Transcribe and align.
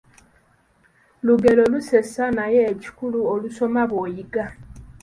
Lugero 1.25 1.63
lusesa 1.71 2.25
naye 2.37 2.59
ekikulu 2.73 3.19
olusoma 3.33 3.81
bw’oyiga. 3.89 4.45